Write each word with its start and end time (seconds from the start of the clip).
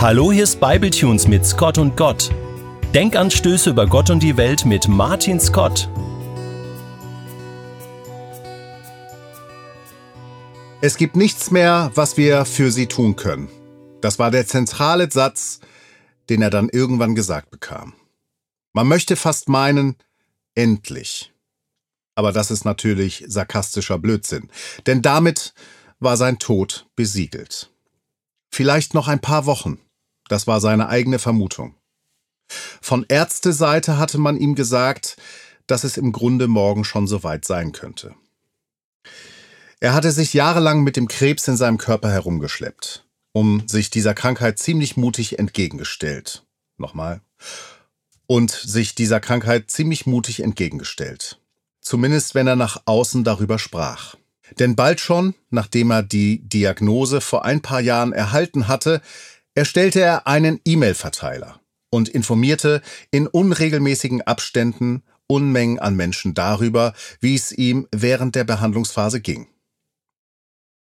Hallo, 0.00 0.32
hier 0.32 0.44
ist 0.44 0.60
Bibletunes 0.60 1.28
mit 1.28 1.44
Scott 1.44 1.76
und 1.76 1.94
Gott. 1.94 2.30
Denkanstöße 2.94 3.68
über 3.68 3.86
Gott 3.86 4.08
und 4.08 4.22
die 4.22 4.38
Welt 4.38 4.64
mit 4.64 4.88
Martin 4.88 5.38
Scott. 5.38 5.90
Es 10.80 10.96
gibt 10.96 11.16
nichts 11.16 11.50
mehr, 11.50 11.90
was 11.96 12.16
wir 12.16 12.46
für 12.46 12.72
sie 12.72 12.86
tun 12.86 13.14
können. 13.14 13.50
Das 14.00 14.18
war 14.18 14.30
der 14.30 14.46
zentrale 14.46 15.10
Satz, 15.10 15.60
den 16.30 16.40
er 16.40 16.48
dann 16.48 16.70
irgendwann 16.70 17.14
gesagt 17.14 17.50
bekam. 17.50 17.92
Man 18.72 18.88
möchte 18.88 19.16
fast 19.16 19.50
meinen, 19.50 19.96
endlich. 20.54 21.30
Aber 22.14 22.32
das 22.32 22.50
ist 22.50 22.64
natürlich 22.64 23.22
sarkastischer 23.26 23.98
Blödsinn, 23.98 24.48
denn 24.86 25.02
damit 25.02 25.52
war 25.98 26.16
sein 26.16 26.38
Tod 26.38 26.86
besiegelt. 26.96 27.70
Vielleicht 28.50 28.94
noch 28.94 29.06
ein 29.06 29.20
paar 29.20 29.44
Wochen, 29.44 29.78
das 30.30 30.46
war 30.46 30.60
seine 30.60 30.88
eigene 30.88 31.18
Vermutung. 31.18 31.74
Von 32.80 33.04
Ärzteseite 33.08 33.98
hatte 33.98 34.18
man 34.18 34.36
ihm 34.36 34.54
gesagt, 34.54 35.16
dass 35.66 35.82
es 35.84 35.96
im 35.96 36.12
Grunde 36.12 36.46
morgen 36.46 36.84
schon 36.84 37.06
soweit 37.06 37.44
sein 37.44 37.72
könnte. 37.72 38.14
Er 39.80 39.92
hatte 39.92 40.12
sich 40.12 40.32
jahrelang 40.32 40.82
mit 40.82 40.96
dem 40.96 41.08
Krebs 41.08 41.48
in 41.48 41.56
seinem 41.56 41.78
Körper 41.78 42.10
herumgeschleppt, 42.10 43.04
um 43.32 43.66
sich 43.66 43.90
dieser 43.90 44.14
Krankheit 44.14 44.58
ziemlich 44.58 44.96
mutig 44.96 45.38
entgegengestellt. 45.38 46.44
Nochmal. 46.76 47.22
Und 48.26 48.52
sich 48.52 48.94
dieser 48.94 49.18
Krankheit 49.18 49.70
ziemlich 49.70 50.06
mutig 50.06 50.40
entgegengestellt. 50.42 51.40
Zumindest 51.80 52.36
wenn 52.36 52.46
er 52.46 52.56
nach 52.56 52.82
außen 52.84 53.24
darüber 53.24 53.58
sprach. 53.58 54.14
Denn 54.58 54.76
bald 54.76 55.00
schon, 55.00 55.34
nachdem 55.50 55.90
er 55.90 56.02
die 56.02 56.40
Diagnose 56.48 57.20
vor 57.20 57.44
ein 57.44 57.62
paar 57.62 57.80
Jahren 57.80 58.12
erhalten 58.12 58.68
hatte, 58.68 59.00
erstellte 59.54 60.00
er 60.00 60.26
einen 60.26 60.60
E-Mail-Verteiler 60.64 61.60
und 61.90 62.08
informierte 62.08 62.82
in 63.10 63.26
unregelmäßigen 63.26 64.22
Abständen 64.22 65.02
Unmengen 65.26 65.78
an 65.78 65.94
Menschen 65.94 66.34
darüber, 66.34 66.92
wie 67.20 67.36
es 67.36 67.52
ihm 67.52 67.86
während 67.94 68.34
der 68.34 68.44
Behandlungsphase 68.44 69.20
ging. 69.20 69.46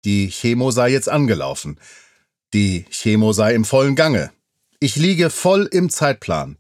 Die 0.05 0.29
Chemo 0.31 0.71
sei 0.71 0.91
jetzt 0.91 1.09
angelaufen. 1.09 1.79
Die 2.55 2.87
Chemo 2.91 3.33
sei 3.33 3.55
im 3.55 3.67
vollen 3.67 3.95
Gange. 3.95 4.33
Ich 4.81 4.97
liege 4.97 5.29
voll 5.29 5.69
im 5.71 5.91
Zeitplan. 5.91 6.57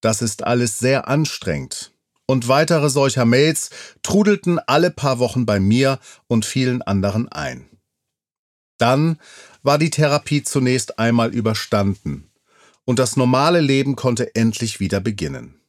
Das 0.00 0.20
ist 0.20 0.42
alles 0.42 0.80
sehr 0.80 1.06
anstrengend 1.06 1.92
und 2.26 2.48
weitere 2.48 2.88
solcher 2.88 3.24
Mails 3.24 3.70
trudelten 4.02 4.58
alle 4.58 4.90
paar 4.90 5.18
Wochen 5.18 5.46
bei 5.46 5.60
mir 5.60 5.98
und 6.28 6.44
vielen 6.44 6.82
anderen 6.82 7.28
ein. 7.28 7.68
Dann 8.82 9.20
war 9.62 9.78
die 9.78 9.90
Therapie 9.90 10.42
zunächst 10.42 10.98
einmal 10.98 11.32
überstanden 11.32 12.32
und 12.84 12.98
das 12.98 13.16
normale 13.16 13.60
Leben 13.60 13.94
konnte 13.94 14.34
endlich 14.34 14.80
wieder 14.80 14.98
beginnen. 14.98 15.60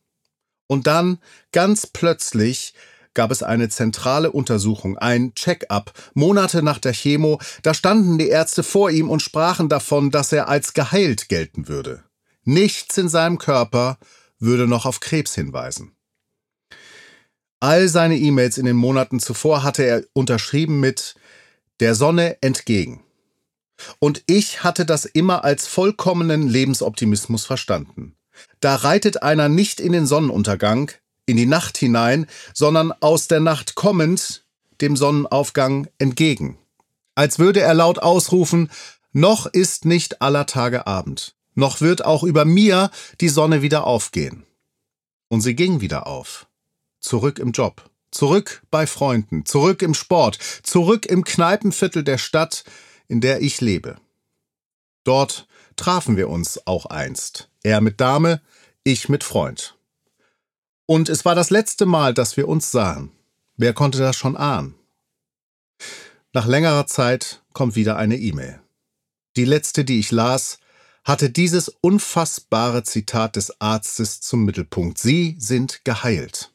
Und 0.66 0.88
dann, 0.88 1.19
ganz 1.52 1.86
plötzlich, 1.86 2.73
gab 3.14 3.30
es 3.30 3.44
eine 3.44 3.69
zentrale 3.69 4.31
Untersuchung, 4.31 4.97
ein 4.97 5.36
Check-up, 5.36 5.94
Monate 6.16 6.64
nach 6.64 6.80
der 6.80 6.94
Chemo, 6.94 7.39
da 7.61 7.75
standen 7.75 8.17
die 8.17 8.30
Ärzte 8.30 8.64
vor 8.64 8.89
ihm 8.89 9.11
und 9.11 9.22
sprachen 9.22 9.69
davon, 9.69 10.09
dass 10.09 10.31
er 10.31 10.50
als 10.50 10.73
geheilt 10.73 11.30
gelten 11.30 11.67
würde. 11.67 12.03
Nichts 12.45 12.97
in 12.97 13.09
seinem 13.09 13.38
Körper 13.38 14.00
würde 14.39 14.66
noch 14.67 14.88
auf 14.88 15.02
Krebs 15.02 15.36
hinweisen. 15.36 15.95
All 17.59 17.88
seine 17.89 18.17
E-Mails 18.17 18.58
in 18.58 18.66
den 18.66 18.75
Monaten 18.75 19.19
zuvor 19.19 19.61
hatte 19.61 19.84
er 19.84 20.03
unterschrieben 20.14 20.80
mit 20.80 21.14
der 21.80 21.95
Sonne 21.95 22.41
entgegen. 22.41 23.02
Und 23.99 24.23
ich 24.27 24.63
hatte 24.63 24.85
das 24.85 25.05
immer 25.05 25.43
als 25.43 25.67
vollkommenen 25.67 26.47
Lebensoptimismus 26.47 27.45
verstanden. 27.45 28.16
Da 28.59 28.75
reitet 28.75 29.23
einer 29.23 29.49
nicht 29.49 29.79
in 29.79 29.91
den 29.91 30.06
Sonnenuntergang, 30.06 30.91
in 31.25 31.38
die 31.38 31.45
Nacht 31.45 31.78
hinein, 31.78 32.28
sondern 32.53 32.91
aus 32.91 33.28
der 33.28 33.39
Nacht 33.39 33.75
kommend 33.75 34.45
dem 34.81 34.95
Sonnenaufgang 34.95 35.88
entgegen. 35.97 36.57
Als 37.16 37.39
würde 37.39 37.61
er 37.61 37.73
laut 37.73 38.00
ausrufen, 38.00 38.72
noch 39.11 39.45
ist 39.45 39.85
nicht 39.85 40.22
aller 40.22 40.45
Tage 40.45 40.88
Abend, 40.88 41.35
noch 41.53 41.81
wird 41.81 42.03
auch 42.03 42.23
über 42.23 42.45
mir 42.45 42.90
die 43.22 43.29
Sonne 43.29 43.61
wieder 43.61 43.85
aufgehen. 43.85 44.45
Und 45.29 45.41
sie 45.41 45.55
ging 45.55 45.81
wieder 45.81 46.07
auf 46.07 46.47
zurück 47.03 47.38
im 47.38 47.51
Job, 47.51 47.90
zurück 48.11 48.63
bei 48.72 48.88
Freunden, 48.88 49.45
zurück 49.45 49.81
im 49.81 49.94
Sport, 49.94 50.40
zurück 50.63 51.05
im 51.05 51.23
Kneipenviertel 51.23 52.03
der 52.03 52.17
Stadt, 52.17 52.63
in 53.13 53.22
der 53.22 53.44
ich 53.44 53.62
lebe. 53.62 53.97
Dort 55.03 55.47
trafen 55.75 56.18
wir 56.18 56.29
uns 56.29 56.66
auch 56.66 56.88
einst, 56.88 57.47
er 57.62 57.79
mit 57.79 58.01
Dame, 58.01 58.41
ich 58.84 59.07
mit 59.07 59.24
Freund. 59.24 59.78
Und 60.88 61.09
es 61.09 61.23
war 61.23 61.35
das 61.35 61.52
letzte 61.52 61.85
Mal, 61.85 62.16
dass 62.16 62.38
wir 62.38 62.47
uns 62.47 62.72
sahen. 62.72 63.12
Wer 63.56 63.73
konnte 63.73 64.00
das 64.00 64.16
schon 64.16 64.35
ahnen? 64.35 64.73
Nach 66.34 66.47
längerer 66.47 66.88
Zeit 66.88 67.44
kommt 67.53 67.75
wieder 67.75 67.97
eine 67.97 68.18
E-Mail. 68.18 68.59
Die 69.35 69.46
letzte, 69.46 69.85
die 69.85 70.00
ich 70.00 70.09
las, 70.09 70.57
hatte 71.03 71.29
dieses 71.29 71.69
unfassbare 71.69 72.81
Zitat 72.81 73.35
des 73.35 73.62
Arztes 73.62 74.22
zum 74.22 74.44
Mittelpunkt. 74.44 74.97
Sie 74.97 75.35
sind 75.38 75.85
geheilt. 75.85 76.52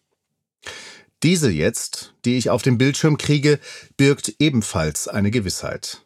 Diese 1.23 1.53
jetzt, 1.53 2.15
die 2.25 2.37
ich 2.37 2.51
auf 2.51 2.63
dem 2.63 2.79
Bildschirm 2.79 3.17
kriege, 3.17 3.61
birgt 3.97 4.35
ebenfalls 4.41 5.07
eine 5.07 5.31
Gewissheit. 5.31 6.03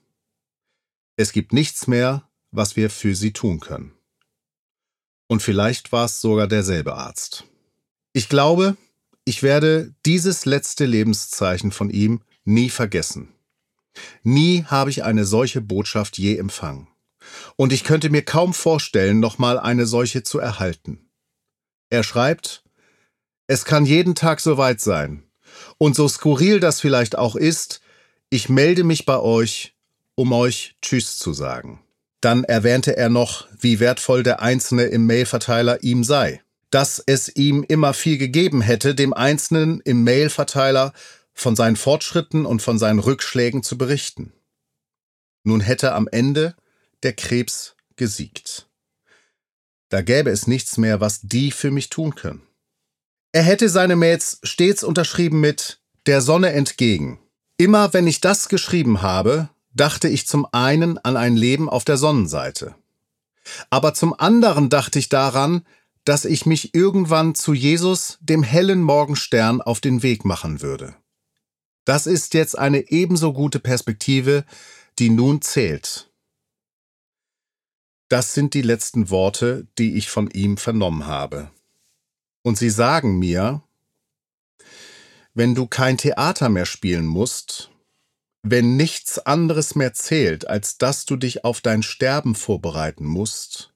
Es 1.23 1.31
gibt 1.31 1.53
nichts 1.53 1.87
mehr, 1.87 2.29
was 2.51 2.75
wir 2.75 2.91
für 2.91 3.15
sie 3.15 3.33
tun 3.33 3.61
können. 3.61 3.93
Und 5.29 5.41
vielleicht 5.41 5.93
war 5.93 6.07
es 6.07 6.21
sogar 6.21 6.49
derselbe 6.49 6.95
Arzt. 6.95 7.45
Ich 8.13 8.29
glaube, 8.29 8.77
ich 9.25 9.45
werde 9.45 9.95
dieses 10.05 10.47
letzte 10.47 10.85
Lebenszeichen 10.85 11.71
von 11.71 11.91
ihm 11.91 12.23
nie 12.43 12.71
vergessen. 12.71 13.29
Nie 14.25 14.65
habe 14.65 14.91
ich 14.91 15.05
eine 15.05 15.25
solche 15.25 15.61
Botschaft 15.61 16.19
je 16.19 16.37
empfangen. 16.39 16.89
Und 17.55 17.73
ich 17.73 17.85
könnte 17.85 18.11
mir 18.11 18.25
kaum 18.25 18.53
vorstellen, 18.53 19.21
nochmal 19.21 19.61
eine 19.61 19.87
solche 19.87 20.25
zu 20.25 20.41
erhalten. 20.41 21.09
Er 21.89 22.03
schreibt, 22.03 22.65
es 23.47 23.65
kann 23.65 23.87
jeden 23.87 24.17
Tag 24.17 24.41
soweit 24.41 24.81
sein. 24.81 25.23
Und 25.79 25.95
so 25.95 26.09
skurril 26.09 26.59
das 26.59 26.81
vielleicht 26.81 27.17
auch 27.17 27.37
ist, 27.37 27.81
ich 28.29 28.49
melde 28.49 28.83
mich 28.83 29.07
bei 29.07 29.21
euch, 29.21 29.77
um 30.15 30.33
euch 30.33 30.77
Tschüss 30.83 31.19
zu 31.19 31.33
sagen. 31.33 31.81
Dann 32.21 32.45
erwähnte 32.45 32.97
er 32.97 33.09
noch, 33.09 33.49
wie 33.59 33.81
wertvoll 33.81 34.23
der 34.23 34.41
Einzelne 34.41 34.85
im 34.85 35.07
Mailverteiler 35.07 35.83
ihm 35.83 36.05
sei. 36.05 36.43
Dass 36.71 37.03
es 37.05 37.35
ihm 37.35 37.65
immer 37.69 37.93
viel 37.93 38.17
gegeben 38.17 38.63
hätte, 38.63 38.95
dem 38.95 39.13
Einzelnen 39.13 39.81
im 39.81 40.05
Mailverteiler 40.05 40.93
von 41.35 41.57
seinen 41.57 41.77
Fortschritten 41.77 42.47
und 42.47 42.63
von 42.63 42.79
seinen 42.79 43.01
Rückschlägen 43.01 43.63
zu 43.63 43.77
berichten. 43.77 44.33
Nun 45.45 45.61
hätte 45.61 45.93
am 45.93 46.09
Ende 46.09 46.55
der 47.03 47.13
Krebs 47.15 47.75
gesiegt. 47.97 48.69
Da 49.89 50.01
gäbe 50.01 50.31
es 50.31 50.47
nichts 50.47 50.79
mehr, 50.79 51.01
was 51.01 51.21
die 51.23 51.51
für 51.51 51.71
mich 51.71 51.91
tun 51.91 52.15
können. 52.15 52.43
Er 53.33 53.43
hätte 53.43 53.69
seine 53.69 53.97
Mails 53.97 54.39
stets 54.43 54.85
unterschrieben 54.85 55.41
mit 55.41 55.81
der 56.07 56.21
Sonne 56.21 56.53
entgegen. 56.53 57.19
Immer 57.57 57.93
wenn 57.93 58.07
ich 58.07 58.21
das 58.21 58.49
geschrieben 58.49 59.03
habe, 59.03 59.49
dachte 59.75 60.09
ich 60.09 60.27
zum 60.27 60.47
einen 60.53 60.99
an 60.99 61.17
ein 61.17 61.37
Leben 61.37 61.69
auf 61.69 61.85
der 61.85 61.97
Sonnenseite. 61.97 62.75
Aber 63.71 63.95
zum 63.95 64.19
anderen 64.19 64.69
dachte 64.69 64.99
ich 64.99 65.09
daran, 65.09 65.67
dass 66.05 66.25
ich 66.25 66.47
mich 66.47 66.75
irgendwann 66.75 67.35
zu 67.35 67.55
Jesus, 67.55 68.19
dem 68.21 68.43
hellen 68.43 68.83
Morgenstern, 68.83 69.61
auf 69.61 69.81
den 69.81 70.03
Weg 70.03 70.25
machen 70.25 70.63
würde. 70.63 70.95
Das 71.85 72.07
ist 72.07 72.35
jetzt 72.35 72.59
eine 72.59 72.91
ebenso 72.91 73.33
gute 73.33 73.59
Perspektive, 73.59 74.45
die 74.99 75.11
nun 75.11 75.43
zählt. 75.43 76.11
Das 78.09 78.35
sind 78.35 78.55
die 78.55 78.63
letzten 78.63 79.11
Worte, 79.11 79.67
die 79.79 79.97
ich 79.97 80.11
von 80.11 80.31
ihm 80.31 80.59
vernommen 80.59 81.07
habe. 81.07 81.51
Und 82.43 82.59
sie 82.59 82.71
sagen 82.71 83.19
mir, 83.19 83.63
wenn 85.35 85.55
du 85.55 85.67
kein 85.67 85.97
Theater 85.97 86.49
mehr 86.49 86.67
spielen 86.67 87.07
musst, 87.07 87.72
wenn 88.43 88.77
nichts 88.77 89.19
anderes 89.19 89.75
mehr 89.75 89.95
zählt, 89.95 90.49
als 90.49 90.79
dass 90.79 91.05
du 91.05 91.17
dich 91.17 91.45
auf 91.45 91.61
dein 91.61 91.83
Sterben 91.83 92.35
vorbereiten 92.35 93.07
musst, 93.07 93.73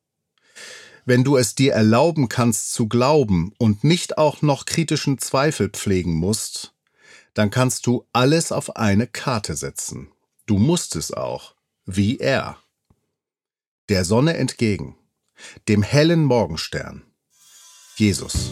wenn 1.04 1.22
du 1.22 1.36
es 1.36 1.54
dir 1.54 1.72
erlauben 1.72 2.28
kannst 2.28 2.72
zu 2.72 2.88
glauben 2.88 3.54
und 3.58 3.84
nicht 3.84 4.18
auch 4.18 4.42
noch 4.42 4.66
kritischen 4.66 5.18
Zweifel 5.18 5.68
pflegen 5.68 6.14
musst, 6.14 6.74
dann 7.32 7.50
kannst 7.50 7.86
du 7.86 8.04
alles 8.12 8.50
auf 8.50 8.76
eine 8.76 9.06
Karte 9.06 9.54
setzen. 9.54 10.08
Du 10.46 10.58
musst 10.58 10.96
es 10.96 11.12
auch, 11.12 11.54
wie 11.84 12.18
er. 12.18 12.58
Der 13.88 14.04
Sonne 14.04 14.36
entgegen, 14.36 14.96
dem 15.68 15.82
hellen 15.82 16.24
Morgenstern. 16.24 17.04
Jesus. 17.94 18.50